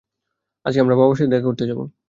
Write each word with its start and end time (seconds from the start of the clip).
আজকে 0.65 0.79
আমরা 0.79 0.95
বাবার 0.95 1.17
সাথে 1.17 1.31
দেখা 1.33 1.47
করতে 1.47 1.63
যাব। 1.69 1.79